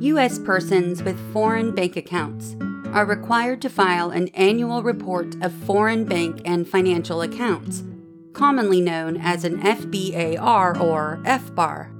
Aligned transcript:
U.S. 0.00 0.38
persons 0.38 1.02
with 1.02 1.18
foreign 1.32 1.74
bank 1.74 1.96
accounts 1.96 2.54
are 2.92 3.04
required 3.04 3.60
to 3.62 3.68
file 3.68 4.10
an 4.10 4.28
annual 4.28 4.84
report 4.84 5.34
of 5.42 5.52
foreign 5.52 6.04
bank 6.04 6.40
and 6.44 6.68
financial 6.68 7.20
accounts, 7.20 7.82
commonly 8.32 8.80
known 8.80 9.16
as 9.16 9.44
an 9.44 9.60
FBAR 9.60 10.80
or 10.80 11.20
FBAR. 11.24 11.92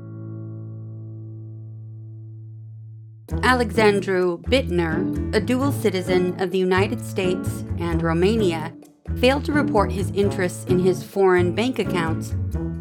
Alexandru 3.43 4.39
Bittner, 4.43 5.35
a 5.35 5.41
dual 5.41 5.73
citizen 5.73 6.41
of 6.41 6.53
the 6.53 6.59
United 6.59 7.05
States 7.05 7.65
and 7.79 8.01
Romania, 8.01 8.73
failed 9.17 9.45
to 9.45 9.53
report 9.53 9.91
his 9.91 10.13
interests 10.13 10.65
in 10.67 10.79
his 10.79 11.03
foreign 11.03 11.53
bank 11.53 11.81
accounts 11.81 12.33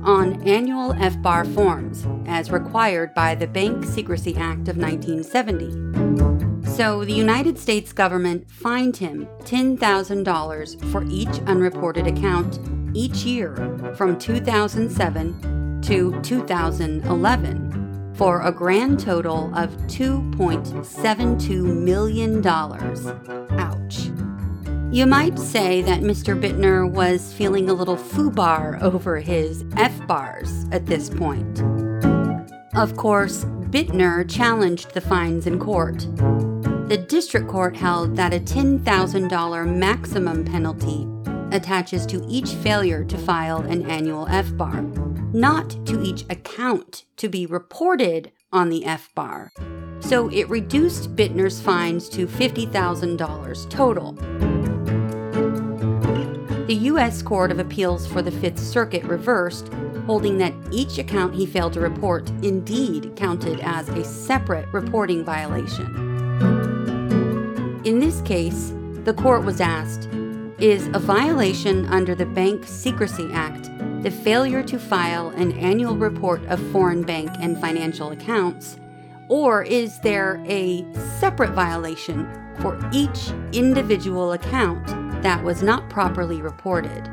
on 0.08 0.42
annual 0.48 0.94
FBAR 0.94 1.54
forms 1.54 2.08
as 2.28 2.50
required 2.50 3.14
by 3.14 3.36
the 3.36 3.46
Bank 3.46 3.84
Secrecy 3.84 4.36
Act 4.38 4.70
of 4.70 4.78
1970. 4.78 6.68
So 6.78 7.04
the 7.04 7.12
United 7.12 7.60
States 7.60 7.92
government 7.92 8.50
fined 8.50 8.96
him 8.96 9.28
$10,000 9.42 10.92
for 10.92 11.04
each 11.10 11.40
unreported 11.46 12.08
account 12.08 12.60
each 12.94 13.26
year 13.26 13.54
from 13.98 14.18
2007 14.18 15.82
to 15.82 16.22
2011 16.22 18.14
for 18.16 18.42
a 18.44 18.52
grand 18.52 19.00
total 19.02 19.54
of 19.56 19.76
$2.72 19.88 21.84
million. 21.84 22.48
Ouch. 23.60 23.97
You 24.90 25.06
might 25.06 25.38
say 25.38 25.82
that 25.82 26.00
Mr. 26.00 26.40
Bittner 26.40 26.90
was 26.90 27.34
feeling 27.34 27.70
a 27.70 27.74
little 27.74 27.98
FUBAR 27.98 28.82
over 28.82 29.20
his 29.20 29.66
FBARs 29.66 30.74
at 30.74 30.86
this 30.86 31.10
point. 31.10 31.62
Of 32.74 32.96
course, 32.96 33.44
Bittner 33.70 34.30
challenged 34.30 34.94
the 34.94 35.02
fines 35.02 35.46
in 35.46 35.60
court. 35.60 36.08
The 36.88 37.06
district 37.10 37.50
court 37.50 37.76
held 37.76 38.16
that 38.16 38.34
a 38.34 38.40
$10,000 38.40 39.76
maximum 39.76 40.46
penalty 40.46 41.06
attaches 41.52 42.06
to 42.06 42.26
each 42.30 42.52
failure 42.52 43.04
to 43.04 43.18
file 43.18 43.64
an 43.64 43.90
annual 43.90 44.26
FBAR, 44.28 45.34
not 45.34 45.86
to 45.86 46.02
each 46.02 46.24
account 46.30 47.04
to 47.18 47.28
be 47.28 47.46
reported 47.46 48.32
on 48.54 48.70
the 48.70 48.84
FBAR. 48.86 49.50
So 50.00 50.30
it 50.30 50.48
reduced 50.48 51.14
Bittner's 51.14 51.60
fines 51.60 52.08
to 52.10 52.26
$50,000 52.26 53.70
total. 53.70 54.77
The 56.68 56.76
U.S. 56.92 57.22
Court 57.22 57.50
of 57.50 57.60
Appeals 57.60 58.06
for 58.06 58.22
the 58.22 58.30
Fifth 58.30 58.60
Circuit 58.60 59.06
reversed, 59.06 59.70
holding 60.06 60.38
that 60.40 60.54
each 60.70 60.98
account 60.98 61.34
he 61.34 61.46
failed 61.46 61.72
to 61.74 61.80
report 61.80 62.30
indeed 62.44 63.16
counted 63.16 63.62
as 63.62 63.88
a 63.88 64.04
separate 64.04 64.68
reporting 64.74 65.24
violation. 65.24 65.86
In 67.86 68.00
this 68.02 68.20
case, 68.24 68.74
the 69.06 69.14
court 69.14 69.46
was 69.46 69.62
asked 69.62 70.10
Is 70.60 70.88
a 70.88 71.00
violation 71.00 71.86
under 71.86 72.14
the 72.14 72.26
Bank 72.26 72.66
Secrecy 72.66 73.30
Act 73.32 73.70
the 74.04 74.12
failure 74.12 74.62
to 74.64 74.78
file 74.78 75.30
an 75.30 75.54
annual 75.54 75.96
report 75.96 76.46
of 76.48 76.60
foreign 76.74 77.04
bank 77.04 77.32
and 77.40 77.58
financial 77.62 78.12
accounts? 78.12 78.78
Or 79.30 79.64
is 79.64 80.02
there 80.02 80.44
a 80.46 80.86
separate 81.22 81.52
violation 81.52 82.30
for 82.60 82.78
each 82.92 83.30
individual 83.54 84.34
account 84.34 85.07
that 85.24 85.44
was 85.44 85.62
not 85.62 85.90
properly 85.90 86.42
reported. 86.42 87.08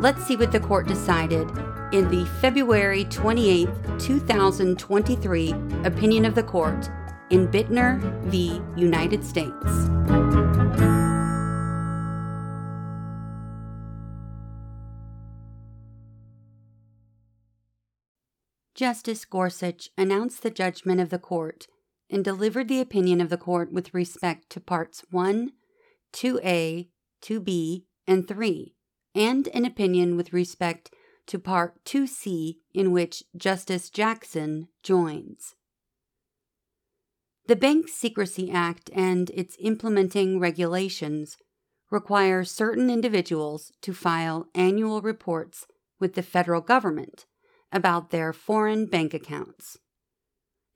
Let's 0.00 0.24
see 0.24 0.36
what 0.36 0.52
the 0.52 0.60
court 0.60 0.86
decided 0.86 1.48
in 1.92 2.08
the 2.10 2.26
February 2.40 3.04
28, 3.04 3.68
2023 3.98 5.54
opinion 5.84 6.24
of 6.24 6.34
the 6.34 6.42
court 6.42 6.90
in 7.30 7.48
Bittner 7.48 8.00
v. 8.24 8.60
United 8.76 9.24
States. 9.24 9.88
Justice 18.74 19.24
Gorsuch 19.24 19.88
announced 19.96 20.42
the 20.42 20.50
judgment 20.50 21.00
of 21.00 21.10
the 21.10 21.18
court 21.18 21.68
and 22.10 22.24
delivered 22.24 22.68
the 22.68 22.80
opinion 22.80 23.20
of 23.20 23.30
the 23.30 23.38
court 23.38 23.72
with 23.72 23.94
respect 23.94 24.50
to 24.50 24.60
parts 24.60 25.04
1, 25.10 25.52
2A, 26.14 26.88
2B, 27.22 27.84
and 28.06 28.26
3, 28.26 28.74
and 29.14 29.48
an 29.48 29.64
opinion 29.64 30.16
with 30.16 30.32
respect 30.32 30.90
to 31.26 31.38
Part 31.38 31.84
2C, 31.84 32.56
in 32.72 32.92
which 32.92 33.24
Justice 33.36 33.90
Jackson 33.90 34.68
joins. 34.82 35.54
The 37.46 37.56
Bank 37.56 37.88
Secrecy 37.88 38.50
Act 38.50 38.90
and 38.94 39.30
its 39.30 39.56
implementing 39.60 40.38
regulations 40.38 41.36
require 41.90 42.44
certain 42.44 42.88
individuals 42.88 43.70
to 43.82 43.92
file 43.92 44.46
annual 44.54 45.02
reports 45.02 45.66
with 46.00 46.14
the 46.14 46.22
federal 46.22 46.60
government 46.60 47.26
about 47.70 48.10
their 48.10 48.32
foreign 48.32 48.86
bank 48.86 49.12
accounts. 49.12 49.78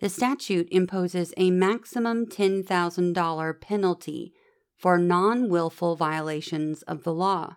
The 0.01 0.09
statute 0.09 0.69
imposes 0.71 1.33
a 1.37 1.51
maximum 1.51 2.27
$10,000 2.27 3.61
penalty 3.61 4.33
for 4.79 4.97
non 4.97 5.49
willful 5.49 5.97
violations 5.97 6.83
of 6.83 7.03
the 7.03 7.13
law. 7.13 7.57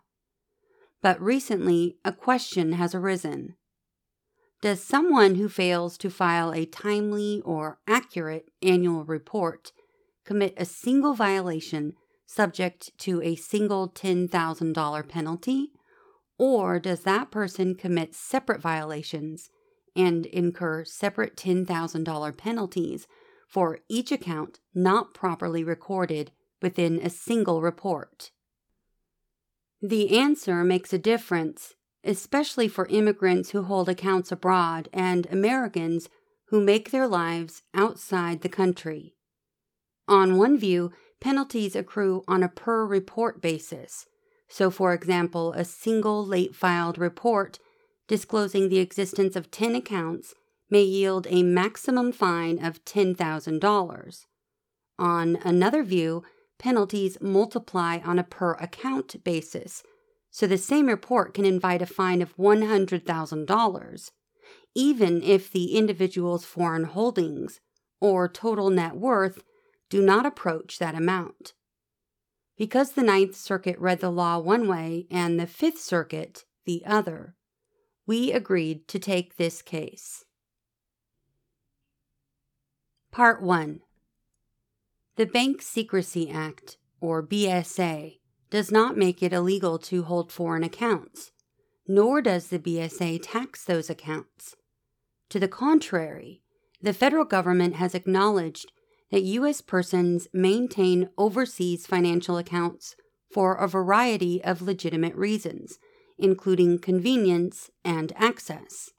But 1.01 1.21
recently, 1.21 1.97
a 2.03 2.11
question 2.11 2.73
has 2.73 2.93
arisen. 2.93 3.55
Does 4.61 4.83
someone 4.83 5.35
who 5.35 5.49
fails 5.49 5.97
to 5.99 6.09
file 6.09 6.51
a 6.53 6.65
timely 6.65 7.41
or 7.43 7.79
accurate 7.87 8.49
annual 8.61 9.05
report 9.05 9.71
commit 10.25 10.53
a 10.57 10.65
single 10.65 11.13
violation 11.13 11.93
subject 12.27 12.91
to 12.99 13.21
a 13.23 13.35
single 13.35 13.89
$10,000 13.89 15.09
penalty? 15.09 15.71
Or 16.37 16.79
does 16.79 17.01
that 17.01 17.31
person 17.31 17.75
commit 17.75 18.15
separate 18.15 18.61
violations 18.61 19.49
and 19.95 20.25
incur 20.27 20.85
separate 20.85 21.35
$10,000 21.35 22.37
penalties 22.37 23.07
for 23.47 23.79
each 23.89 24.11
account 24.11 24.59
not 24.73 25.13
properly 25.13 25.63
recorded 25.63 26.31
within 26.61 26.99
a 26.99 27.09
single 27.09 27.61
report. 27.61 28.31
The 29.81 30.17
answer 30.17 30.63
makes 30.63 30.93
a 30.93 30.99
difference, 30.99 31.73
especially 32.03 32.67
for 32.67 32.85
immigrants 32.87 33.49
who 33.49 33.63
hold 33.63 33.89
accounts 33.89 34.31
abroad 34.31 34.89
and 34.93 35.27
Americans 35.31 36.07
who 36.49 36.61
make 36.61 36.91
their 36.91 37.07
lives 37.07 37.63
outside 37.73 38.41
the 38.41 38.49
country. 38.49 39.15
On 40.07 40.37
one 40.37 40.57
view, 40.57 40.91
penalties 41.19 41.75
accrue 41.75 42.23
on 42.27 42.43
a 42.43 42.49
per 42.49 42.85
report 42.85 43.41
basis. 43.41 44.05
So, 44.49 44.69
for 44.69 44.93
example, 44.93 45.53
a 45.53 45.63
single 45.63 46.25
late 46.25 46.53
filed 46.53 46.97
report 46.97 47.57
disclosing 48.07 48.67
the 48.67 48.79
existence 48.79 49.37
of 49.37 49.49
10 49.49 49.75
accounts 49.75 50.33
may 50.69 50.83
yield 50.83 51.25
a 51.29 51.43
maximum 51.43 52.11
fine 52.11 52.63
of 52.63 52.83
$10,000. 52.83 54.25
On 54.99 55.37
another 55.43 55.83
view, 55.83 56.23
penalties 56.61 57.17
multiply 57.19 57.97
on 58.05 58.19
a 58.19 58.23
per 58.23 58.53
account 58.53 59.21
basis, 59.23 59.81
so 60.29 60.45
the 60.45 60.59
same 60.59 60.85
report 60.85 61.33
can 61.33 61.43
invite 61.43 61.81
a 61.81 61.87
fine 61.87 62.21
of 62.21 62.37
$100,000, 62.37 64.11
even 64.75 65.23
if 65.23 65.51
the 65.51 65.75
individual's 65.75 66.45
foreign 66.45 66.83
holdings 66.83 67.59
or 67.99 68.29
total 68.29 68.69
net 68.69 68.95
worth 68.95 69.43
do 69.89 70.03
not 70.03 70.25
approach 70.25 70.77
that 70.77 70.93
amount. 70.93 71.53
Because 72.57 72.91
the 72.91 73.01
Ninth 73.01 73.35
Circuit 73.35 73.79
read 73.79 73.99
the 73.99 74.11
law 74.11 74.37
one 74.37 74.67
way 74.67 75.07
and 75.09 75.39
the 75.39 75.47
Fifth 75.47 75.79
Circuit 75.79 76.45
the 76.65 76.83
other, 76.85 77.35
we 78.05 78.31
agreed 78.31 78.87
to 78.87 78.99
take 78.99 79.35
this 79.35 79.63
case. 79.63 80.25
Part 83.11 83.41
1 83.41 83.79
the 85.17 85.25
Bank 85.25 85.61
Secrecy 85.61 86.29
Act, 86.29 86.77
or 86.99 87.21
BSA, 87.21 88.19
does 88.49 88.71
not 88.71 88.97
make 88.97 89.21
it 89.21 89.33
illegal 89.33 89.77
to 89.79 90.03
hold 90.03 90.31
foreign 90.31 90.63
accounts, 90.63 91.31
nor 91.87 92.21
does 92.21 92.47
the 92.47 92.59
BSA 92.59 93.19
tax 93.21 93.63
those 93.63 93.89
accounts. 93.89 94.55
To 95.29 95.39
the 95.39 95.47
contrary, 95.47 96.41
the 96.81 96.93
federal 96.93 97.25
government 97.25 97.75
has 97.75 97.93
acknowledged 97.93 98.71
that 99.11 99.23
U.S. 99.23 99.61
persons 99.61 100.27
maintain 100.33 101.09
overseas 101.17 101.85
financial 101.85 102.37
accounts 102.37 102.95
for 103.31 103.55
a 103.55 103.67
variety 103.67 104.43
of 104.43 104.61
legitimate 104.61 105.15
reasons, 105.15 105.79
including 106.17 106.79
convenience 106.79 107.69
and 107.83 108.13
access. 108.15 108.91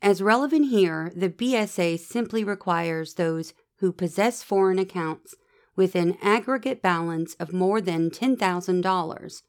As 0.00 0.22
relevant 0.22 0.70
here, 0.70 1.12
the 1.14 1.28
BSA 1.28 1.98
simply 1.98 2.44
requires 2.44 3.14
those 3.14 3.52
who 3.78 3.92
possess 3.92 4.42
foreign 4.42 4.78
accounts 4.78 5.34
with 5.76 5.94
an 5.94 6.16
aggregate 6.20 6.82
balance 6.82 7.34
of 7.34 7.52
more 7.52 7.80
than 7.80 8.10
$10,000 8.10 9.42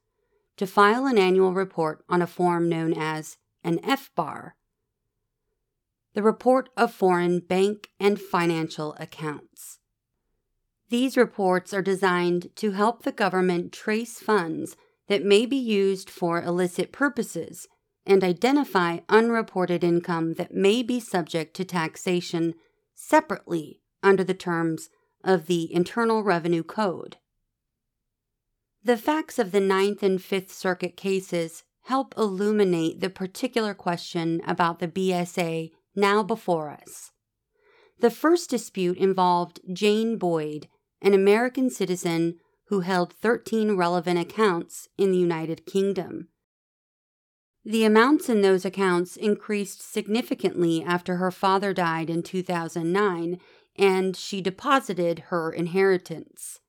to 0.57 0.67
file 0.67 1.05
an 1.05 1.17
annual 1.17 1.53
report 1.53 2.03
on 2.07 2.21
a 2.21 2.27
form 2.27 2.69
known 2.69 2.93
as 2.93 3.37
an 3.63 3.79
FBAR. 3.79 4.51
the 6.13 6.23
Report 6.23 6.69
of 6.75 6.93
Foreign 6.93 7.39
Bank 7.39 7.89
and 7.99 8.19
Financial 8.19 8.95
Accounts. 8.99 9.79
These 10.89 11.15
reports 11.15 11.73
are 11.73 11.83
designed 11.83 12.49
to 12.55 12.71
help 12.71 13.03
the 13.03 13.11
government 13.11 13.71
trace 13.71 14.19
funds 14.19 14.75
that 15.07 15.23
may 15.23 15.45
be 15.45 15.55
used 15.55 16.09
for 16.09 16.41
illicit 16.41 16.91
purposes 16.91 17.67
and 18.05 18.23
identify 18.23 18.99
unreported 19.07 19.83
income 19.83 20.33
that 20.33 20.53
may 20.53 20.81
be 20.81 20.99
subject 20.99 21.55
to 21.55 21.63
taxation 21.63 22.55
separately 22.95 23.81
under 24.03 24.23
the 24.23 24.33
terms 24.33 24.89
of 25.23 25.47
the 25.47 25.73
Internal 25.73 26.23
Revenue 26.23 26.63
Code. 26.63 27.17
The 28.83 28.97
facts 28.97 29.37
of 29.37 29.51
the 29.51 29.59
Ninth 29.59 30.03
and 30.03 30.21
Fifth 30.21 30.51
Circuit 30.51 30.95
cases 30.95 31.63
help 31.83 32.13
illuminate 32.17 33.01
the 33.01 33.09
particular 33.09 33.73
question 33.73 34.41
about 34.47 34.79
the 34.79 34.87
BSA 34.87 35.71
now 35.95 36.23
before 36.23 36.69
us. 36.69 37.11
The 37.99 38.09
first 38.09 38.49
dispute 38.49 38.97
involved 38.97 39.59
Jane 39.73 40.17
Boyd, 40.17 40.67
an 41.01 41.13
American 41.13 41.69
citizen 41.69 42.35
who 42.67 42.81
held 42.81 43.11
13 43.11 43.75
relevant 43.75 44.19
accounts 44.19 44.87
in 44.97 45.11
the 45.11 45.17
United 45.17 45.65
Kingdom. 45.65 46.29
The 47.65 47.83
amounts 47.83 48.29
in 48.29 48.41
those 48.41 48.63
accounts 48.63 49.17
increased 49.17 49.81
significantly 49.81 50.83
after 50.83 51.17
her 51.17 51.31
father 51.31 51.73
died 51.73 52.09
in 52.09 52.23
2009 52.23 53.39
and 53.77 54.15
she 54.15 54.41
deposited 54.41 55.19
her 55.27 55.51
inheritance. 55.51 56.59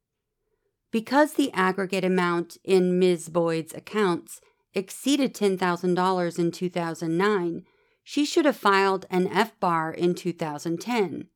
Because 0.91 1.35
the 1.35 1.53
aggregate 1.53 2.05
amount 2.05 2.57
in 2.65 2.99
Ms. 2.99 3.29
Boyd's 3.29 3.75
accounts 3.75 4.41
exceeded 4.75 5.35
$10,000 5.35 6.39
in 6.39 6.51
2009, 6.51 7.65
she 8.03 8.25
should 8.25 8.45
have 8.45 8.57
filed 8.57 9.07
an 9.11 9.29
FBAR 9.29 9.95
in 9.95 10.15
2010. 10.15 11.29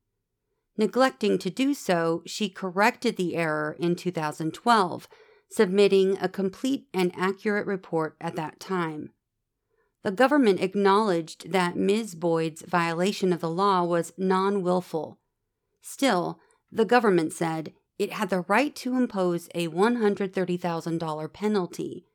Neglecting 0.77 1.37
to 1.37 1.49
do 1.49 1.73
so, 1.73 2.21
she 2.25 2.49
corrected 2.49 3.15
the 3.15 3.35
error 3.35 3.77
in 3.79 3.95
2012, 3.95 5.07
submitting 5.49 6.17
a 6.19 6.27
complete 6.27 6.87
and 6.93 7.13
accurate 7.15 7.65
report 7.65 8.17
at 8.19 8.35
that 8.35 8.59
time. 8.59 9.11
The 10.03 10.11
government 10.11 10.61
acknowledged 10.61 11.51
that 11.51 11.77
Ms. 11.77 12.13
Boyd's 12.13 12.61
violation 12.61 13.31
of 13.31 13.41
the 13.41 13.49
law 13.49 13.83
was 13.83 14.13
non 14.17 14.61
willful. 14.61 15.17
Still, 15.87 16.39
the 16.71 16.83
government 16.83 17.31
said 17.31 17.71
it 17.99 18.11
had 18.11 18.31
the 18.31 18.43
right 18.47 18.75
to 18.77 18.95
impose 18.95 19.47
a 19.53 19.67
$130,000 19.67 21.31
penalty, 21.33 22.07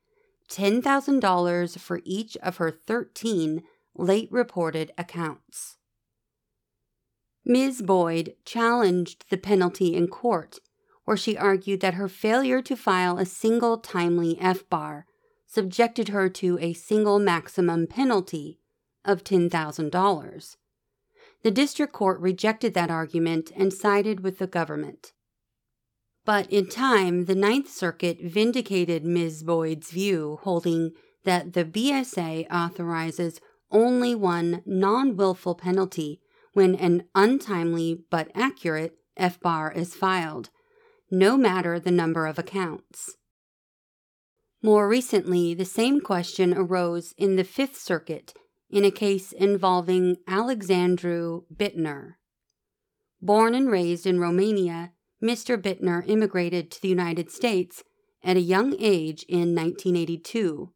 $10,000 0.49 1.79
for 1.79 2.01
each 2.03 2.35
of 2.43 2.57
her 2.57 2.69
13 2.69 3.63
late 3.95 4.29
reported 4.29 4.91
accounts. 4.97 5.77
Ms. 7.45 7.81
Boyd 7.81 8.35
challenged 8.43 9.23
the 9.29 9.37
penalty 9.37 9.95
in 9.95 10.09
court, 10.09 10.59
where 11.05 11.15
she 11.15 11.37
argued 11.37 11.79
that 11.79 11.93
her 11.93 12.09
failure 12.09 12.61
to 12.61 12.75
file 12.75 13.17
a 13.17 13.25
single 13.25 13.77
timely 13.77 14.35
FBAR 14.35 15.05
subjected 15.47 16.09
her 16.09 16.27
to 16.27 16.59
a 16.59 16.73
single 16.73 17.19
maximum 17.19 17.87
penalty 17.87 18.59
of 19.05 19.23
$10,000. 19.23 20.57
The 21.43 21.51
district 21.51 21.93
court 21.93 22.19
rejected 22.19 22.73
that 22.73 22.91
argument 22.91 23.51
and 23.55 23.73
sided 23.73 24.19
with 24.19 24.37
the 24.37 24.47
government. 24.47 25.11
But 26.23 26.51
in 26.51 26.67
time, 26.67 27.25
the 27.25 27.35
Ninth 27.35 27.69
Circuit 27.69 28.19
vindicated 28.21 29.03
Ms. 29.03 29.43
Boyd's 29.43 29.89
view, 29.89 30.39
holding 30.43 30.91
that 31.23 31.53
the 31.53 31.65
BSA 31.65 32.51
authorizes 32.51 33.39
only 33.71 34.13
one 34.13 34.61
non 34.65 35.15
willful 35.15 35.55
penalty 35.55 36.21
when 36.53 36.75
an 36.75 37.05
untimely 37.15 38.03
but 38.09 38.29
accurate 38.35 38.97
FBAR 39.17 39.75
is 39.75 39.95
filed, 39.95 40.49
no 41.09 41.37
matter 41.37 41.79
the 41.79 41.91
number 41.91 42.27
of 42.27 42.37
accounts. 42.37 43.15
More 44.61 44.87
recently, 44.87 45.55
the 45.55 45.65
same 45.65 46.01
question 46.01 46.53
arose 46.53 47.15
in 47.17 47.35
the 47.35 47.43
Fifth 47.43 47.77
Circuit 47.77 48.33
in 48.71 48.85
a 48.85 48.91
case 48.91 49.31
involving 49.31 50.17
Alexandru 50.27 51.43
Bittner. 51.53 52.13
Born 53.21 53.53
and 53.53 53.69
raised 53.69 54.07
in 54.07 54.19
Romania, 54.19 54.93
Mr. 55.21 55.61
Bittner 55.61 56.03
immigrated 56.07 56.71
to 56.71 56.81
the 56.81 56.87
United 56.87 57.29
States 57.29 57.83
at 58.23 58.37
a 58.37 58.41
young 58.41 58.75
age 58.79 59.23
in 59.23 59.53
1982. 59.53 60.71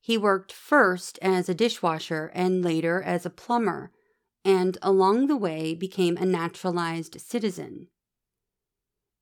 He 0.00 0.16
worked 0.16 0.52
first 0.52 1.18
as 1.20 1.48
a 1.48 1.54
dishwasher 1.54 2.30
and 2.34 2.64
later 2.64 3.02
as 3.02 3.26
a 3.26 3.30
plumber, 3.30 3.90
and 4.44 4.78
along 4.80 5.26
the 5.26 5.36
way 5.36 5.74
became 5.74 6.16
a 6.16 6.24
naturalized 6.24 7.20
citizen. 7.20 7.88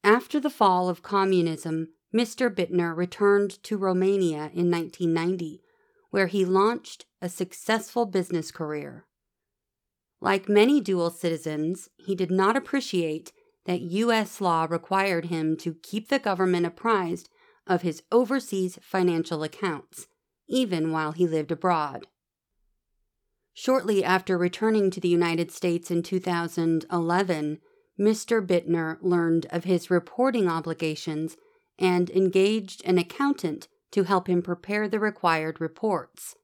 After 0.05 0.38
the 0.38 0.50
fall 0.50 0.88
of 0.88 1.02
communism, 1.02 1.88
Mr. 2.14 2.49
Bittner 2.49 2.96
returned 2.96 3.62
to 3.64 3.76
Romania 3.76 4.50
in 4.55 4.70
1990, 4.70 5.61
where 6.10 6.26
he 6.26 6.44
launched 6.44 7.06
a 7.20 7.28
successful 7.28 8.06
business 8.06 8.50
career. 8.50 9.06
Like 10.20 10.49
many 10.49 10.81
dual 10.81 11.10
citizens, 11.10 11.88
he 11.96 12.14
did 12.14 12.31
not 12.31 12.56
appreciate 12.56 13.32
that 13.66 13.81
U.S. 13.81 14.40
law 14.40 14.66
required 14.69 15.26
him 15.26 15.56
to 15.58 15.75
keep 15.75 16.08
the 16.08 16.19
government 16.19 16.66
apprised 16.66 17.28
of 17.66 17.82
his 17.82 18.02
overseas 18.10 18.78
financial 18.82 19.43
accounts, 19.43 20.08
even 20.49 20.90
while 20.90 21.12
he 21.12 21.26
lived 21.26 21.52
abroad. 21.52 22.06
Shortly 23.52 24.02
after 24.02 24.38
returning 24.38 24.90
to 24.93 25.00
the 25.00 25.08
United 25.08 25.50
States 25.50 25.90
in 25.90 26.02
2011, 26.02 27.58
Mr. 27.99 28.46
Bittner 28.46 28.99
learned 29.02 29.46
of 29.50 29.64
his 29.64 29.90
reporting 29.90 30.49
obligations 30.49 31.37
and 31.78 32.08
engaged 32.11 32.82
an 32.84 32.99
accountant 32.99 33.69
to 33.90 34.05
help 34.05 34.29
him 34.29 34.43
prepare 34.43 34.88
the 34.88 35.00
required 35.00 35.61
reports, 35.61 36.37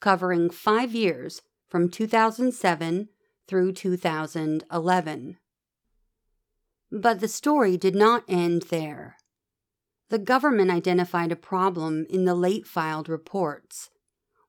covering 0.00 0.50
five 0.50 0.94
years 0.94 1.42
from 1.68 1.88
2007 1.88 3.08
through 3.48 3.72
2011. 3.72 5.38
But 6.90 7.20
the 7.20 7.28
story 7.28 7.76
did 7.76 7.94
not 7.94 8.24
end 8.28 8.62
there. 8.70 9.16
The 10.10 10.18
government 10.18 10.70
identified 10.70 11.32
a 11.32 11.36
problem 11.36 12.06
in 12.10 12.26
the 12.26 12.34
late 12.34 12.66
filed 12.66 13.08
reports. 13.08 13.88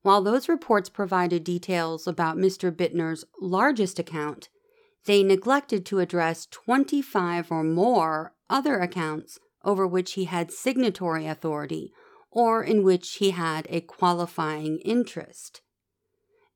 While 0.01 0.21
those 0.21 0.49
reports 0.49 0.89
provided 0.89 1.45
details 1.45 2.05
about 2.05 2.35
Mr. 2.35 2.69
Bittner's 2.69 3.23
largest 3.39 3.97
account, 3.97 4.49
they 5.05 5.23
neglected 5.23 5.85
to 5.85 5.99
address 5.99 6.45
25 6.47 7.49
or 7.49 7.63
more 7.63 8.33
other 8.49 8.79
accounts 8.79 9.39
over 9.63 9.87
which 9.87 10.13
he 10.13 10.25
had 10.25 10.51
signatory 10.51 11.25
authority 11.25 11.93
or 12.35 12.63
in 12.63 12.83
which 12.83 13.15
he 13.15 13.29
had 13.29 13.67
a 13.69 13.79
qualifying 13.79 14.79
interest. 14.79 15.61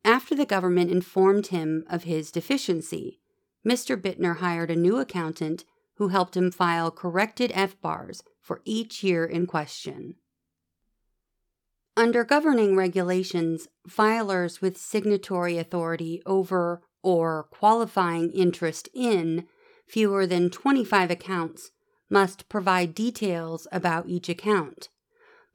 After 0.03 0.33
the 0.33 0.45
government 0.45 0.89
informed 0.89 1.47
him 1.47 1.85
of 1.87 2.03
his 2.03 2.31
deficiency, 2.31 3.19
Mr. 3.65 3.95
Bittner 3.95 4.37
hired 4.37 4.71
a 4.71 4.75
new 4.75 4.97
accountant 4.97 5.65
who 5.95 6.07
helped 6.07 6.35
him 6.35 6.51
file 6.51 6.89
corrected 6.89 7.51
FBARs 7.51 8.21
for 8.41 8.61
each 8.65 9.03
year 9.03 9.23
in 9.23 9.45
question. 9.45 10.15
Under 11.95 12.23
governing 12.23 12.75
regulations, 12.75 13.67
filers 13.87 14.61
with 14.61 14.77
signatory 14.77 15.57
authority 15.57 16.21
over 16.25 16.81
or 17.03 17.47
qualifying 17.51 18.31
interest 18.31 18.89
in 18.93 19.45
fewer 19.87 20.25
than 20.25 20.49
25 20.49 21.11
accounts 21.11 21.71
must 22.09 22.49
provide 22.49 22.95
details 22.95 23.67
about 23.71 24.07
each 24.07 24.29
account. 24.29 24.89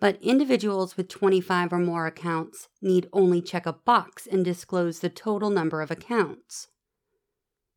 But 0.02 0.20
individuals 0.20 0.96
with 0.96 1.06
25 1.06 1.72
or 1.72 1.78
more 1.78 2.08
accounts 2.08 2.68
need 2.80 3.08
only 3.12 3.40
check 3.40 3.66
a 3.66 3.72
box 3.72 4.26
and 4.26 4.44
disclose 4.44 4.98
the 4.98 5.08
total 5.08 5.48
number 5.48 5.80
of 5.80 5.92
accounts. 5.92 6.66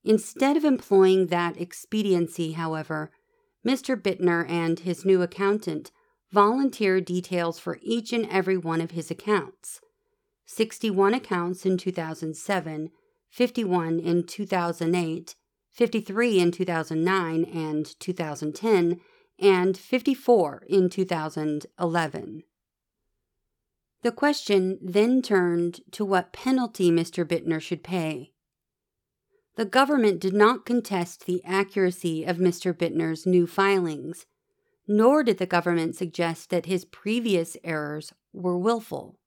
Instead 0.03 0.57
of 0.57 0.65
employing 0.65 1.27
that 1.27 1.61
expediency, 1.61 2.53
however, 2.53 3.11
Mr. 3.63 3.95
Bittner 3.95 4.43
and 4.49 4.79
his 4.79 5.05
new 5.05 5.21
accountant 5.21 5.91
volunteered 6.31 7.05
details 7.05 7.59
for 7.59 7.77
each 7.83 8.11
and 8.11 8.27
every 8.31 8.57
one 8.57 8.81
of 8.81 8.89
his 8.89 9.11
accounts 9.11 9.79
61 10.47 11.13
accounts 11.13 11.63
in 11.63 11.77
2007, 11.77 12.89
51 13.29 13.99
in 13.99 14.23
2008, 14.23 15.35
53 15.71 16.39
in 16.39 16.51
2009 16.51 17.43
and 17.45 17.99
2010, 17.99 18.99
and 19.39 19.77
54 19.77 20.63
in 20.67 20.89
2011. 20.89 22.43
The 24.01 24.11
question 24.11 24.77
then 24.81 25.21
turned 25.21 25.81
to 25.91 26.05
what 26.05 26.31
penalty 26.31 26.91
Mr. 26.91 27.25
Bittner 27.25 27.59
should 27.59 27.83
pay. 27.83 28.31
The 29.55 29.65
government 29.65 30.19
did 30.19 30.33
not 30.33 30.65
contest 30.65 31.25
the 31.25 31.43
accuracy 31.43 32.23
of 32.23 32.37
Mr. 32.37 32.73
Bittner's 32.73 33.25
new 33.25 33.47
filings, 33.47 34.25
nor 34.87 35.23
did 35.23 35.37
the 35.37 35.45
government 35.45 35.95
suggest 35.95 36.49
that 36.49 36.65
his 36.65 36.85
previous 36.85 37.57
errors 37.63 38.13
were 38.33 38.57
willful. 38.57 39.17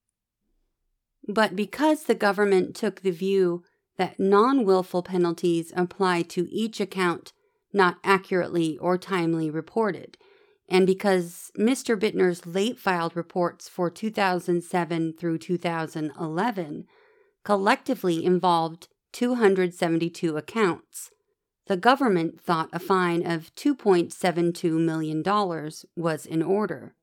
But 1.26 1.56
because 1.56 2.04
the 2.04 2.14
government 2.14 2.76
took 2.76 3.00
the 3.00 3.10
view 3.10 3.64
that 3.96 4.20
non 4.20 4.64
willful 4.64 5.02
penalties 5.02 5.72
apply 5.76 6.22
to 6.22 6.48
each 6.52 6.80
account 6.80 7.32
not 7.72 7.98
accurately 8.02 8.78
or 8.78 8.98
timely 8.98 9.50
reported. 9.50 10.16
And 10.68 10.86
because 10.86 11.50
Mr. 11.58 11.98
Bittner's 11.98 12.46
late 12.46 12.78
filed 12.78 13.16
reports 13.16 13.68
for 13.68 13.90
2007 13.90 15.14
through 15.14 15.38
2011 15.38 16.86
collectively 17.44 18.24
involved 18.24 18.88
272 19.12 20.36
accounts, 20.36 21.10
the 21.66 21.76
government 21.76 22.40
thought 22.40 22.68
a 22.72 22.78
fine 22.78 23.26
of 23.26 23.54
$2.72 23.54 24.72
million 24.78 25.22
was 25.96 26.26
in 26.26 26.42
order. 26.42 26.94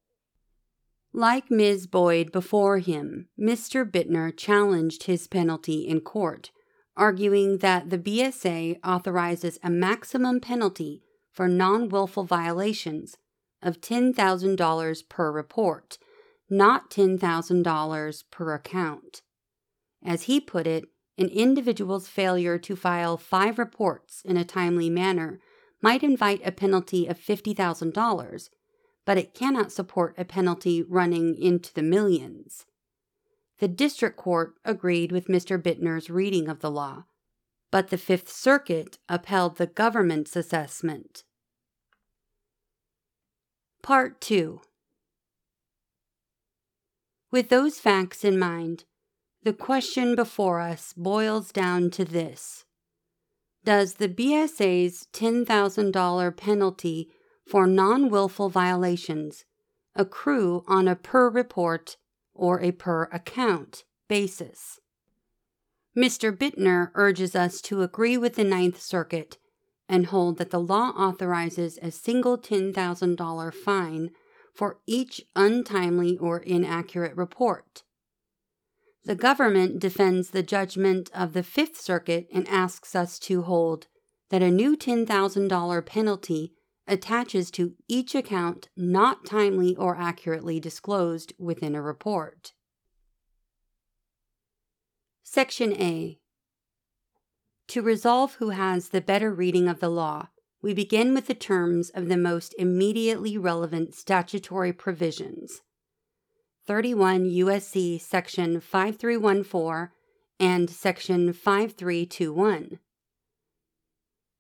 Like 1.14 1.50
Ms. 1.50 1.88
Boyd 1.88 2.32
before 2.32 2.80
him, 2.80 3.30
Mr. 3.40 3.90
Bittner 3.90 4.36
challenged 4.36 5.04
his 5.04 5.28
penalty 5.28 5.88
in 5.88 6.02
court, 6.02 6.52
arguing 6.98 7.58
that 7.60 7.90
the 7.90 7.98
BSA 7.98 8.80
authorizes 8.84 9.60
a 9.64 9.70
maximum 9.70 10.40
penalty 10.40 11.04
for 11.32 11.48
non 11.48 11.90
willful 11.90 12.24
violations 12.24 13.18
of 13.62 13.82
$10,000 13.82 15.10
per 15.10 15.32
report, 15.32 15.98
not 16.50 16.90
$10,000 16.90 18.24
per 18.32 18.54
account. 18.54 19.22
As 20.06 20.24
he 20.24 20.40
put 20.40 20.68
it, 20.68 20.86
an 21.18 21.30
individual's 21.30 22.08
failure 22.08 22.58
to 22.60 22.76
file 22.76 23.18
five 23.18 23.58
reports 23.58 24.22
in 24.24 24.38
a 24.38 24.46
timely 24.46 24.90
manner 24.90 25.40
might 25.82 26.04
invite 26.04 26.42
a 26.46 26.52
penalty 26.52 27.08
of 27.08 27.20
$50,000, 27.20 28.50
but 29.06 29.18
it 29.18 29.34
cannot 29.34 29.72
support 29.72 30.16
a 30.18 30.26
penalty 30.26 30.84
running 30.84 31.36
into 31.36 31.74
the 31.74 31.84
millions. 31.84 32.66
The 33.60 33.68
district 33.70 34.18
court 34.18 34.56
agreed 34.66 35.12
with 35.12 35.28
Mr. 35.28 35.62
Bittner's 35.62 36.10
reading 36.10 36.50
of 36.50 36.60
the 36.60 36.72
law, 36.72 37.06
but 37.72 37.88
the 37.88 37.98
Fifth 37.98 38.30
Circuit 38.30 38.98
upheld 39.08 39.58
the 39.58 39.68
government's 39.68 40.36
assessment. 40.36 41.24
Part 43.82 44.20
2 44.20 44.62
With 47.32 47.50
those 47.50 47.80
facts 47.80 48.26
in 48.26 48.38
mind, 48.38 48.84
the 49.44 49.54
question 49.54 50.16
before 50.16 50.60
us 50.60 50.92
boils 50.98 51.52
down 51.52 51.92
to 51.92 52.04
this 52.04 52.66
Does 53.64 53.96
the 53.96 54.10
BSA's 54.10 55.08
$10,000 55.14 56.36
penalty 56.36 57.10
for 57.48 57.68
non 57.68 58.10
willful 58.10 58.50
violations 58.50 59.46
accrue 59.96 60.64
on 60.68 60.88
a 60.88 60.96
per 60.96 61.30
report 61.30 61.96
or 62.36 62.62
a 62.62 62.72
per 62.72 63.04
account 63.12 63.84
basis? 64.08 64.80
Mr. 65.98 66.36
Bittner 66.36 66.92
urges 66.94 67.36
us 67.36 67.62
to 67.62 67.82
agree 67.82 68.18
with 68.18 68.36
the 68.36 68.44
Ninth 68.44 68.82
Circuit 68.82 69.38
and 69.88 70.08
hold 70.08 70.38
that 70.38 70.50
the 70.50 70.60
law 70.60 70.90
authorizes 70.90 71.80
a 71.82 71.92
single 71.92 72.38
$10,000 72.38 73.54
fine 73.54 74.10
for 74.54 74.80
each 74.86 75.22
untimely 75.36 76.18
or 76.18 76.40
inaccurate 76.40 77.16
report. 77.16 77.84
The 79.06 79.16
government 79.16 79.80
defends 79.80 80.32
the 80.32 80.44
judgment 80.44 81.12
of 81.14 81.34
the 81.34 81.44
Fifth 81.44 81.80
Circuit 81.80 82.28
and 82.34 82.48
asks 82.48 82.96
us 82.96 83.20
to 83.20 83.44
hold 83.44 83.88
that 84.30 84.42
a 84.42 84.50
new 84.50 84.76
$10,000 84.76 85.86
penalty 85.86 86.54
attaches 86.88 87.50
to 87.52 87.74
each 87.88 88.14
account 88.14 88.70
not 88.76 89.26
timely 89.26 89.76
or 89.76 89.98
accurately 89.98 90.60
disclosed 90.60 91.34
within 91.38 91.76
a 91.76 91.82
report. 91.82 92.54
Section 95.24 95.74
A 95.74 96.20
To 97.68 97.82
resolve 97.82 98.36
who 98.36 98.50
has 98.50 98.90
the 98.90 99.02
better 99.02 99.34
reading 99.34 99.68
of 99.68 99.80
the 99.80 99.90
law, 99.90 100.28
we 100.62 100.74
begin 100.74 101.14
with 101.14 101.28
the 101.28 101.34
terms 101.34 101.90
of 101.90 102.08
the 102.08 102.18
most 102.18 102.56
immediately 102.58 103.38
relevant 103.38 103.94
statutory 103.94 104.74
provisions. 104.74 105.62
31 106.66 107.30
USC 107.30 108.02
section 108.02 108.60
5314 108.60 109.90
and 110.40 110.70
section 110.70 111.34
5321. 111.34 112.80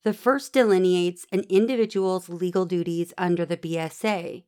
The 0.05 0.13
first 0.13 0.53
delineates 0.53 1.25
an 1.31 1.45
individual's 1.49 2.29
legal 2.29 2.65
duties 2.65 3.11
under 3.17 3.43
the 3.43 3.57
BSA. 3.57 4.43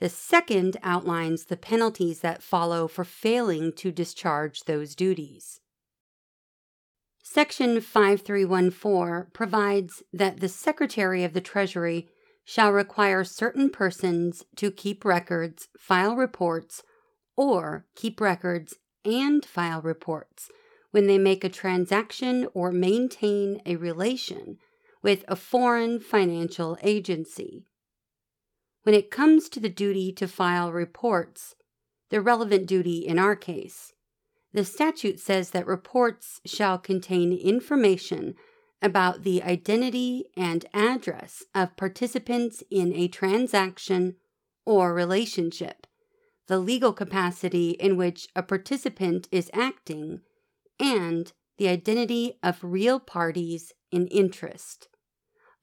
The 0.00 0.08
second 0.08 0.76
outlines 0.82 1.44
the 1.44 1.56
penalties 1.56 2.18
that 2.20 2.42
follow 2.42 2.88
for 2.88 3.04
failing 3.04 3.72
to 3.74 3.92
discharge 3.92 4.64
those 4.64 4.96
duties. 4.96 5.60
Section 7.22 7.80
5314 7.80 9.30
provides 9.32 10.02
that 10.12 10.40
the 10.40 10.48
Secretary 10.48 11.22
of 11.22 11.32
the 11.32 11.40
Treasury 11.40 12.08
shall 12.44 12.72
require 12.72 13.22
certain 13.22 13.70
persons 13.70 14.44
to 14.56 14.72
keep 14.72 15.04
records, 15.04 15.68
file 15.78 16.16
reports, 16.16 16.82
or 17.36 17.86
keep 17.94 18.20
records 18.20 18.74
and 19.04 19.44
file 19.44 19.80
reports 19.80 20.50
when 20.96 21.08
they 21.08 21.18
make 21.18 21.44
a 21.44 21.50
transaction 21.50 22.48
or 22.54 22.72
maintain 22.72 23.60
a 23.66 23.76
relation 23.76 24.56
with 25.02 25.26
a 25.28 25.36
foreign 25.36 26.00
financial 26.00 26.78
agency. 26.82 27.66
When 28.82 28.94
it 28.94 29.10
comes 29.10 29.50
to 29.50 29.60
the 29.60 29.68
duty 29.68 30.10
to 30.12 30.26
file 30.26 30.72
reports, 30.72 31.54
the 32.08 32.22
relevant 32.22 32.66
duty 32.66 33.06
in 33.06 33.18
our 33.18 33.36
case, 33.36 33.92
the 34.54 34.64
statute 34.64 35.20
says 35.20 35.50
that 35.50 35.66
reports 35.66 36.40
shall 36.46 36.78
contain 36.78 37.30
information 37.30 38.34
about 38.80 39.22
the 39.22 39.42
identity 39.42 40.24
and 40.34 40.64
address 40.72 41.42
of 41.54 41.76
participants 41.76 42.62
in 42.70 42.94
a 42.94 43.06
transaction 43.06 44.16
or 44.64 44.94
relationship, 44.94 45.86
the 46.46 46.58
legal 46.58 46.94
capacity 46.94 47.72
in 47.72 47.98
which 47.98 48.28
a 48.34 48.42
participant 48.42 49.28
is 49.30 49.50
acting, 49.52 50.22
and 50.78 51.32
the 51.58 51.68
identity 51.68 52.38
of 52.42 52.62
real 52.62 53.00
parties 53.00 53.72
in 53.90 54.06
interest, 54.08 54.88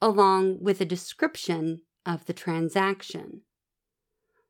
along 0.02 0.58
with 0.62 0.82
a 0.82 0.86
description 0.86 1.82
of 2.06 2.26
the 2.26 2.34
transaction. 2.34 3.42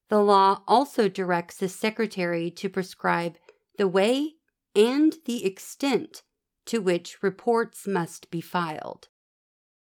The 0.10 0.22
law 0.22 0.62
also 0.68 1.10
directs 1.10 1.58
the 1.58 1.70
Secretary 1.70 2.52
to 2.52 2.70
prescribe 2.70 3.38
the 3.78 3.88
way 3.88 4.34
and 4.76 5.16
the 5.26 5.46
extent 5.46 6.24
to 6.66 6.80
which 6.80 7.22
reports 7.22 7.86
must 7.88 8.30
be 8.30 8.42
filed. 8.42 9.10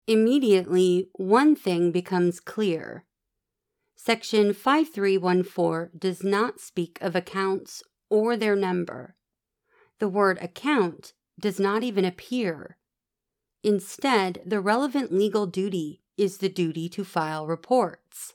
Immediately, 0.06 1.10
one 1.14 1.56
thing 1.56 1.92
becomes 1.92 2.40
clear. 2.40 3.06
Section 3.96 4.54
5314 4.54 5.90
does 5.98 6.24
not 6.24 6.62
speak 6.62 6.98
of 7.02 7.16
accounts 7.16 7.84
or 8.10 8.38
their 8.38 8.56
number. 8.56 9.17
The 10.00 10.10
word 10.10 10.38
account 10.42 11.14
does 11.40 11.60
not 11.60 11.84
even 11.84 12.06
appear. 12.06 12.78
Instead, 13.64 14.42
the 14.46 14.62
relevant 14.62 15.12
legal 15.12 15.46
duty 15.46 16.02
is 16.18 16.38
the 16.38 16.50
duty 16.50 16.90
to 16.90 17.04
file 17.04 17.48
reports. 17.48 18.34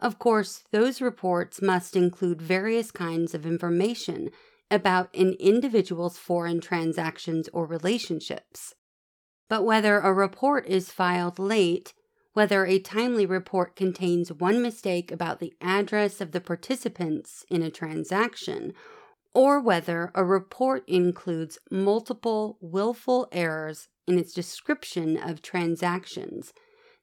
Of 0.00 0.18
course, 0.18 0.64
those 0.70 1.00
reports 1.00 1.60
must 1.60 1.96
include 1.96 2.40
various 2.40 2.90
kinds 2.90 3.34
of 3.34 3.44
information 3.44 4.30
about 4.70 5.14
an 5.14 5.32
individual's 5.40 6.18
foreign 6.18 6.60
transactions 6.60 7.48
or 7.52 7.66
relationships. 7.66 8.74
But 9.48 9.64
whether 9.64 9.98
a 9.98 10.12
report 10.12 10.66
is 10.66 10.90
filed 10.90 11.38
late, 11.38 11.94
whether 12.34 12.66
a 12.66 12.78
timely 12.78 13.26
report 13.26 13.74
contains 13.74 14.30
one 14.30 14.62
mistake 14.62 15.10
about 15.10 15.40
the 15.40 15.54
address 15.60 16.20
of 16.20 16.32
the 16.32 16.40
participants 16.40 17.44
in 17.50 17.62
a 17.62 17.70
transaction, 17.70 18.74
or 19.34 19.60
whether 19.60 20.10
a 20.14 20.24
report 20.24 20.82
includes 20.88 21.58
multiple 21.70 22.58
willful 22.60 23.28
errors 23.32 23.88
in 24.06 24.18
its 24.18 24.32
description 24.32 25.16
of 25.16 25.42
transactions, 25.42 26.52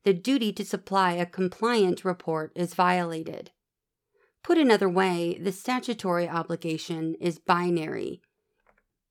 the 0.03 0.13
duty 0.13 0.51
to 0.53 0.65
supply 0.65 1.13
a 1.13 1.25
compliant 1.25 2.05
report 2.05 2.51
is 2.55 2.73
violated. 2.73 3.51
Put 4.43 4.57
another 4.57 4.89
way, 4.89 5.39
the 5.41 5.51
statutory 5.51 6.29
obligation 6.29 7.15
is 7.19 7.39
binary. 7.39 8.21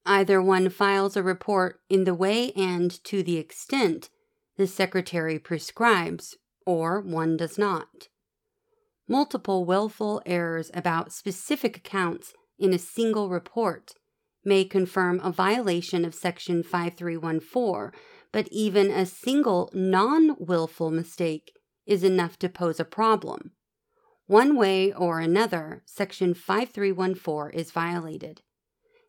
Either 0.07 0.41
one 0.41 0.69
files 0.69 1.17
a 1.17 1.23
report 1.23 1.81
in 1.89 2.05
the 2.05 2.15
way 2.15 2.53
and 2.53 3.03
to 3.05 3.23
the 3.23 3.39
extent 3.39 4.11
the 4.57 4.67
Secretary 4.67 5.39
prescribes, 5.39 6.37
or 6.65 7.01
one 7.01 7.37
does 7.37 7.59
not. 7.59 8.09
Multiple 9.09 9.65
willful 9.65 10.23
errors 10.25 10.71
about 10.73 11.13
specific 11.13 11.79
accounts 11.79 12.33
in 12.59 12.73
a 12.73 12.79
single 12.79 13.29
report 13.29 13.95
may 14.45 14.65
confirm 14.65 15.21
a 15.21 15.33
violation 15.33 16.05
of 16.05 16.15
Section 16.15 16.63
5314, 16.63 17.99
but 18.33 18.49
even 18.51 18.91
a 18.91 19.07
single 19.07 19.71
non 19.73 20.37
willful 20.39 20.91
mistake 20.91 21.53
is 21.87 22.05
enough 22.05 22.39
to 22.39 22.49
pose 22.49 22.81
a 22.81 22.85
problem. 22.85 23.53
One 24.27 24.57
way 24.57 24.93
or 24.93 25.21
another, 25.21 25.83
Section 25.85 26.35
5314 26.35 27.59
is 27.59 27.71
violated. 27.71 28.43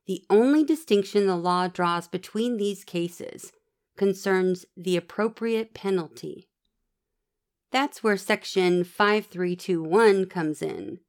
The 0.08 0.24
only 0.30 0.64
distinction 0.64 1.26
the 1.26 1.38
law 1.38 1.68
draws 1.68 2.08
between 2.08 2.58
these 2.58 2.84
cases 2.84 3.52
concerns 3.98 4.66
the 4.76 4.98
appropriate 4.98 5.74
penalty. 5.74 6.50
That's 7.72 8.04
where 8.04 8.18
Section 8.18 8.84
5321 8.84 10.28
comes 10.28 10.62
in. 10.62 11.00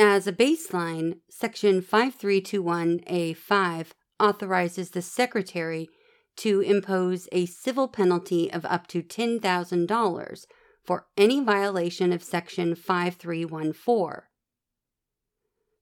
As 0.00 0.28
a 0.28 0.32
baseline, 0.32 1.18
Section 1.28 1.82
5321A5 1.82 3.86
authorizes 4.20 4.90
the 4.90 5.02
Secretary 5.02 5.88
to 6.36 6.60
impose 6.60 7.28
a 7.32 7.46
civil 7.46 7.88
penalty 7.88 8.48
of 8.52 8.64
up 8.66 8.86
to 8.86 9.02
$10,000 9.02 10.46
for 10.84 11.06
any 11.16 11.42
violation 11.42 12.12
of 12.12 12.22
Section 12.22 12.76
5314. 12.76 14.22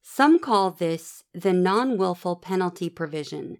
Some 0.00 0.38
call 0.38 0.70
this 0.70 1.22
the 1.34 1.52
non 1.52 1.98
willful 1.98 2.36
penalty 2.36 2.88
provision, 2.88 3.58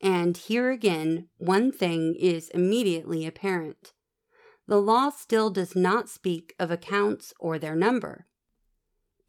and 0.00 0.36
here 0.36 0.72
again, 0.72 1.28
one 1.36 1.70
thing 1.70 2.16
is 2.18 2.48
immediately 2.48 3.24
apparent. 3.24 3.92
The 4.66 4.82
law 4.82 5.10
still 5.10 5.50
does 5.50 5.76
not 5.76 6.08
speak 6.08 6.56
of 6.58 6.72
accounts 6.72 7.32
or 7.38 7.56
their 7.56 7.76
number. 7.76 8.26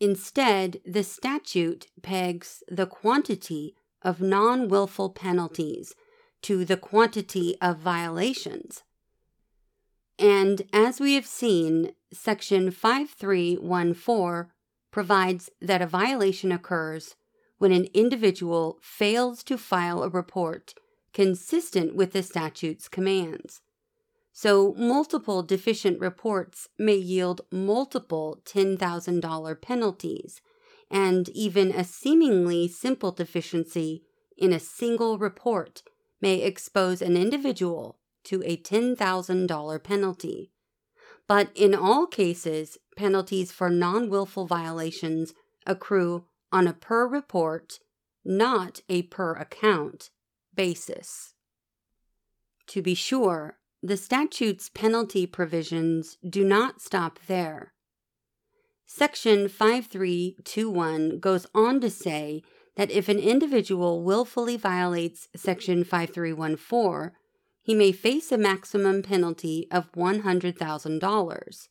Instead, 0.04 0.82
the 0.86 1.02
statute 1.02 1.88
pegs 2.02 2.62
the 2.68 2.86
quantity 2.86 3.74
of 4.02 4.20
non 4.20 4.68
willful 4.68 5.10
penalties 5.10 5.96
to 6.42 6.66
the 6.66 6.76
quantity 6.76 7.56
of 7.62 7.78
violations. 7.78 8.84
And 10.20 10.64
as 10.74 11.00
we 11.00 11.14
have 11.14 11.26
seen, 11.26 11.94
Section 12.12 12.70
5314 12.70 14.52
provides 14.92 15.50
that 15.62 15.82
a 15.82 15.88
violation 15.88 16.52
occurs 16.52 17.16
when 17.58 17.72
an 17.72 17.88
individual 17.94 18.80
fails 18.82 19.42
to 19.44 19.58
file 19.58 20.04
a 20.04 20.10
report 20.10 20.74
consistent 21.14 21.96
with 21.96 22.12
the 22.12 22.24
statute's 22.24 22.90
commands. 22.90 23.62
So, 24.36 24.74
multiple 24.74 25.44
deficient 25.44 26.00
reports 26.00 26.68
may 26.80 26.96
yield 26.96 27.42
multiple 27.52 28.42
$10,000 28.46 29.62
penalties, 29.62 30.42
and 30.90 31.30
even 31.30 31.72
a 31.72 31.84
seemingly 31.84 32.68
simple 32.68 33.12
deficiency 33.12 34.04
in 34.36 34.52
a 34.52 34.60
single 34.60 35.20
report 35.20 35.84
may 36.20 36.42
expose 36.42 37.00
an 37.00 37.16
individual 37.16 38.00
to 38.24 38.42
a 38.44 38.58
$10,000 38.58 39.84
penalty. 39.84 40.52
But 41.28 41.52
in 41.54 41.76
all 41.76 42.08
cases, 42.08 42.80
penalties 42.98 43.52
for 43.52 43.70
non 43.70 44.10
willful 44.10 44.48
violations 44.48 45.36
accrue 45.68 46.26
on 46.52 46.68
a 46.68 46.74
per 46.74 47.08
report, 47.08 47.80
not 48.26 48.82
a 48.90 49.04
per 49.04 49.34
account 49.34 50.10
basis. 50.56 51.36
To 52.68 52.82
be 52.82 52.96
sure, 52.96 53.60
the 53.86 53.98
statute's 53.98 54.70
penalty 54.70 55.28
provisions 55.28 56.18
do 56.28 56.46
not 56.46 56.82
stop 56.82 57.20
there. 57.28 57.74
Section 58.86 59.50
5321 59.50 61.20
goes 61.20 61.46
on 61.54 61.82
to 61.82 61.90
say 61.90 62.44
that 62.78 62.90
if 62.90 63.10
an 63.10 63.20
individual 63.20 64.02
willfully 64.02 64.56
violates 64.56 65.28
Section 65.36 65.84
5314, 65.84 67.12
he 67.62 67.76
may 67.76 67.92
face 67.92 68.32
a 68.32 68.38
maximum 68.38 69.04
penalty 69.04 69.68
of 69.70 69.92
$100,000. 69.92 71.68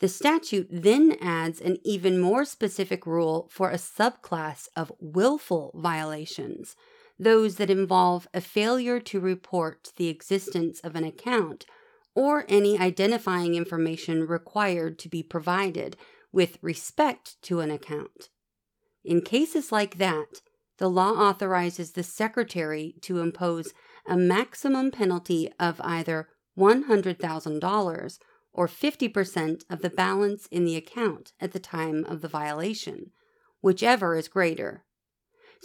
The 0.00 0.08
statute 0.08 0.68
then 0.68 1.16
adds 1.20 1.60
an 1.60 1.76
even 1.84 2.18
more 2.18 2.44
specific 2.44 3.06
rule 3.06 3.48
for 3.52 3.70
a 3.70 3.74
subclass 3.74 4.66
of 4.76 4.90
willful 4.98 5.70
violations, 5.76 6.74
those 7.18 7.56
that 7.56 7.70
involve 7.70 8.26
a 8.34 8.40
failure 8.40 9.00
to 9.00 9.20
report 9.20 9.92
the 9.96 10.08
existence 10.08 10.80
of 10.80 10.96
an 10.96 11.04
account 11.04 11.64
or 12.14 12.44
any 12.48 12.78
identifying 12.78 13.54
information 13.54 14.26
required 14.26 14.98
to 14.98 15.08
be 15.08 15.22
provided 15.22 15.96
with 16.32 16.58
respect 16.62 17.40
to 17.42 17.60
an 17.60 17.70
account. 17.70 18.28
In 19.04 19.20
cases 19.20 19.70
like 19.70 19.98
that, 19.98 20.40
the 20.78 20.90
law 20.90 21.12
authorizes 21.12 21.92
the 21.92 22.02
Secretary 22.02 22.94
to 23.02 23.20
impose 23.20 23.72
a 24.06 24.16
maximum 24.16 24.90
penalty 24.90 25.50
of 25.60 25.80
either 25.82 26.28
$100,000 26.58 28.18
or 28.52 28.68
50% 28.68 29.62
of 29.68 29.82
the 29.82 29.90
balance 29.90 30.46
in 30.46 30.64
the 30.64 30.76
account 30.76 31.32
at 31.40 31.52
the 31.52 31.58
time 31.58 32.04
of 32.04 32.20
the 32.20 32.28
violation, 32.28 33.10
whichever 33.60 34.16
is 34.16 34.28
greater. 34.28 34.84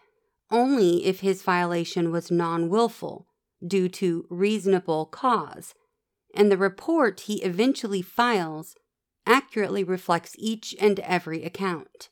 only 0.51 1.07
if 1.07 1.21
his 1.21 1.43
violation 1.43 2.11
was 2.11 2.31
non 2.31 2.69
willful, 2.69 3.27
due 3.67 3.89
to 3.89 4.27
reasonable 4.29 5.07
cause, 5.07 5.75
and 6.35 6.51
the 6.51 6.59
report 6.59 7.21
he 7.21 7.43
eventually 7.43 8.03
files 8.03 8.75
accurately 9.27 9.83
reflects 9.83 10.35
each 10.39 10.75
and 10.79 11.01
every 11.01 11.45
account 11.45 12.11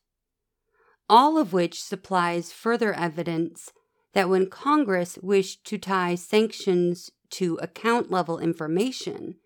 all 1.12 1.36
of 1.36 1.52
which 1.52 1.82
supplies 1.82 2.52
further 2.52 2.94
evidence 2.94 3.70
that 4.14 4.30
when 4.30 4.48
Congress 4.48 5.18
wished 5.22 5.62
to 5.62 5.76
tie 5.76 6.14
sanctions 6.14 7.10
to 7.28 7.56
account 7.56 8.10
level 8.10 8.38
information, 8.38 9.36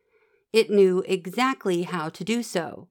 it 0.56 0.70
knew 0.70 1.04
exactly 1.06 1.82
how 1.82 2.08
to 2.08 2.24
do 2.24 2.42
so. 2.42 2.88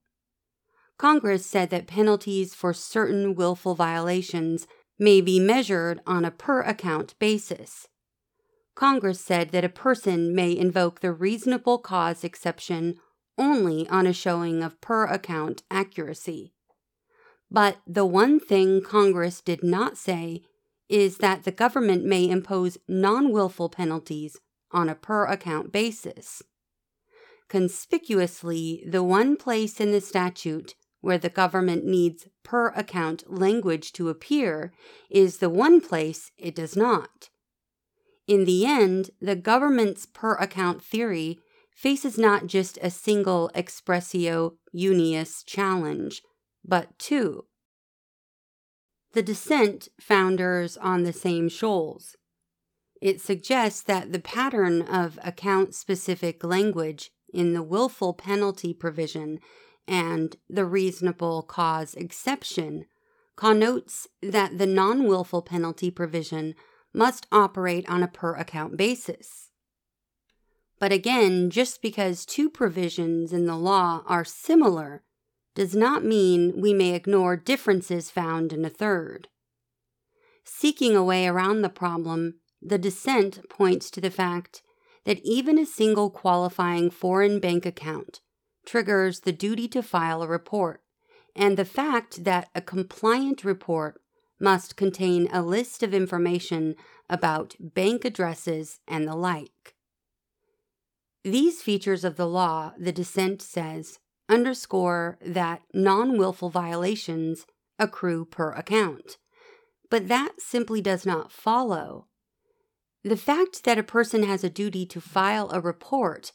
Congress 1.00 1.44
said 1.44 1.72
that 1.72 1.88
penalties 1.88 2.54
for 2.54 2.74
certain 2.74 3.34
willful 3.34 3.74
violations 3.74 4.68
may 5.00 5.20
be 5.20 5.40
measured 5.40 6.00
on 6.06 6.24
a 6.24 6.30
per 6.30 6.62
account 6.62 7.18
basis. 7.18 7.88
Congress 8.76 9.20
said 9.20 9.50
that 9.50 9.66
a 9.66 9.80
person 9.84 10.36
may 10.36 10.56
invoke 10.56 11.00
the 11.00 11.12
reasonable 11.12 11.80
cause 11.80 12.24
exception 12.24 12.98
only 13.36 13.90
on 13.90 14.06
a 14.06 14.14
showing 14.14 14.62
of 14.62 14.80
per 14.80 15.06
account 15.06 15.64
accuracy. 15.72 16.54
But 17.50 17.78
the 17.88 18.06
one 18.06 18.40
thing 18.40 18.84
Congress 18.84 19.42
did 19.42 19.64
not 19.64 19.98
say 19.98 20.44
is 20.88 21.18
that 21.18 21.46
the 21.46 21.52
government 21.52 22.06
may 22.06 22.30
impose 22.30 22.78
non 22.88 23.32
willful 23.32 23.70
penalties 23.70 24.38
on 24.72 24.88
a 24.88 24.94
per 24.94 25.26
account 25.26 25.72
basis. 25.72 26.44
Conspicuously, 27.50 28.84
the 28.88 29.04
one 29.04 29.38
place 29.38 29.80
in 29.80 29.92
the 29.92 30.02
statute 30.02 30.76
where 31.02 31.18
the 31.20 31.30
government 31.30 31.86
needs 31.86 32.28
per 32.44 32.70
account 32.70 33.24
language 33.28 33.94
to 33.94 34.10
appear 34.10 34.74
is 35.10 35.38
the 35.38 35.50
one 35.50 35.80
place 35.80 36.32
it 36.38 36.56
does 36.56 36.76
not. 36.76 37.30
In 38.28 38.46
the 38.46 38.66
end, 38.66 39.12
the 39.22 39.36
government's 39.36 40.08
per 40.08 40.34
account 40.36 40.84
theory 40.84 41.40
faces 41.76 42.18
not 42.18 42.48
just 42.48 42.80
a 42.82 42.90
single 42.90 43.52
expressio 43.54 44.56
unius 44.74 45.44
challenge, 45.46 46.24
but 46.64 46.98
two. 46.98 47.46
The 49.14 49.22
dissent 49.22 49.90
founders 50.00 50.76
on 50.78 51.04
the 51.04 51.14
same 51.14 51.50
shoals. 51.50 52.16
It 53.02 53.22
suggests 53.22 53.84
that 53.84 54.12
the 54.12 54.20
pattern 54.20 54.82
of 54.82 55.20
account 55.24 55.76
specific 55.76 56.44
language 56.44 57.12
in 57.36 57.54
the 57.54 57.64
willful 57.64 58.14
penalty 58.14 58.74
provision 58.74 59.40
and 59.88 60.36
the 60.50 60.66
reasonable 60.66 61.44
cause 61.44 61.94
exception 61.96 62.86
connotes 63.36 64.08
that 64.22 64.58
the 64.58 64.66
non 64.66 65.06
willful 65.06 65.42
penalty 65.42 65.92
provision 65.92 66.56
must 66.94 67.28
operate 67.32 67.88
on 67.90 68.02
a 68.02 68.08
per 68.08 68.36
account 68.36 68.78
basis. 68.78 69.50
But 70.80 70.92
again, 70.92 71.50
just 71.50 71.82
because 71.82 72.26
two 72.26 72.50
provisions 72.50 73.32
in 73.32 73.46
the 73.46 73.58
law 73.58 74.04
are 74.08 74.26
similar 74.26 75.04
does 75.56 75.76
not 75.76 76.04
mean 76.04 76.60
we 76.60 76.74
may 76.74 76.94
ignore 76.94 77.38
differences 77.38 78.12
found 78.12 78.52
in 78.52 78.66
a 78.66 78.70
third. 78.70 79.30
Seeking 80.44 80.96
a 80.96 81.04
way 81.04 81.28
around 81.28 81.62
the 81.62 81.70
problem, 81.70 82.36
the 82.62 82.78
dissent 82.78 83.50
points 83.50 83.90
to 83.92 84.02
the 84.02 84.12
fact 84.12 84.62
that 85.06 85.20
even 85.24 85.58
a 85.58 85.66
single 85.66 86.10
qualifying 86.10 86.90
foreign 86.90 87.40
bank 87.40 87.66
account 87.66 88.22
triggers 88.66 89.22
the 89.22 89.32
duty 89.32 89.68
to 89.68 89.84
file 89.84 90.24
a 90.24 90.28
report, 90.28 90.82
and 91.36 91.58
the 91.58 91.66
fact 91.66 92.24
that 92.24 92.50
a 92.56 92.62
compliant 92.62 93.44
report 93.44 94.02
must 94.40 94.76
contain 94.76 95.30
a 95.32 95.42
list 95.42 95.84
of 95.84 95.94
information 95.94 96.76
about 97.10 97.56
bank 97.60 98.04
addresses 98.04 98.80
and 98.88 99.08
the 99.08 99.16
like. 99.16 99.76
These 101.24 101.62
features 101.62 102.04
of 102.04 102.18
the 102.18 102.28
law, 102.28 102.74
the 102.78 102.92
dissent 102.92 103.42
says, 103.42 104.00
underscore 104.28 105.18
that 105.26 105.62
non 105.74 106.18
willful 106.18 106.50
violations 106.50 107.46
accrue 107.80 108.26
per 108.26 108.52
account. 108.52 109.18
But 109.90 110.08
that 110.08 110.40
simply 110.40 110.82
does 110.82 111.06
not 111.06 111.32
follow. 111.32 112.08
The 113.06 113.16
fact 113.16 113.66
that 113.66 113.78
a 113.78 113.84
person 113.84 114.24
has 114.24 114.44
a 114.44 114.50
duty 114.50 114.84
to 114.88 115.00
file 115.00 115.52
a 115.52 115.62
report 115.62 116.32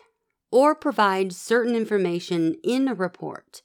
or 0.53 0.77
provide 0.77 1.33
certain 1.33 1.75
information 1.75 2.55
in 2.63 2.87
a 2.87 2.95
report 2.95 3.63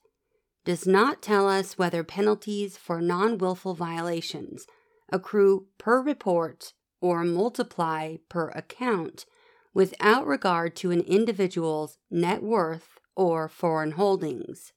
does 0.63 0.87
not 0.87 1.21
tell 1.21 1.47
us 1.47 1.77
whether 1.77 2.03
penalties 2.03 2.77
for 2.77 3.01
non 3.01 3.37
willful 3.37 3.75
violations 3.75 4.65
accrue 5.11 5.67
per 5.77 6.01
report 6.01 6.73
or 6.99 7.23
multiply 7.23 8.15
per 8.27 8.49
account 8.55 9.27
without 9.71 10.25
regard 10.25 10.75
to 10.77 10.89
an 10.89 11.01
individual's 11.01 11.99
net 12.09 12.41
worth 12.41 12.99
or 13.15 13.47
foreign 13.47 13.91
holdings. 13.91 14.73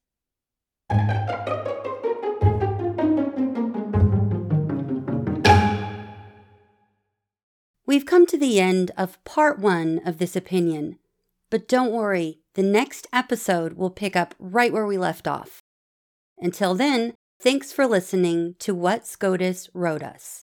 We've 7.89 8.05
come 8.05 8.27
to 8.27 8.37
the 8.37 8.61
end 8.61 8.91
of 8.99 9.25
part 9.25 9.59
one 9.59 10.03
of 10.05 10.19
this 10.19 10.37
opinion. 10.37 10.99
But 11.49 11.67
don't 11.67 11.91
worry, 11.91 12.41
the 12.53 12.63
next 12.63 13.07
episode 13.15 13.73
will 13.73 13.89
pick 13.89 14.15
up 14.15 14.35
right 14.39 14.71
where 14.71 14.85
we 14.85 14.99
left 14.99 15.27
off. 15.27 15.63
Until 16.37 16.75
then, 16.75 17.15
thanks 17.41 17.73
for 17.73 17.87
listening 17.87 18.57
to 18.59 18.75
What 18.75 19.07
SCOTUS 19.07 19.71
Wrote 19.73 20.03
Us. 20.03 20.45